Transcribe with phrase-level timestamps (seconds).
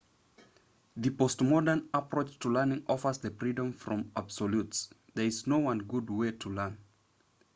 [0.97, 6.09] the postmodern approach to learning offers the freedom from absolutes there is no one good
[6.09, 6.75] way to learn